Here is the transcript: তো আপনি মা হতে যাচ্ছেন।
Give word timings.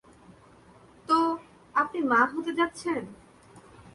তো 1.09 1.17
আপনি 1.75 1.99
মা 2.01 2.21
হতে 2.33 2.51
যাচ্ছেন। 2.53 3.01